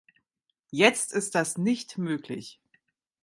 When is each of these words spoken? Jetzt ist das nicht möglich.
Jetzt 0.71 1.13
ist 1.13 1.35
das 1.35 1.59
nicht 1.59 1.99
möglich. 1.99 2.59